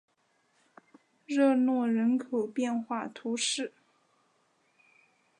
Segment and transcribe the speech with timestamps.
[1.27, 3.71] 热诺人口变化图示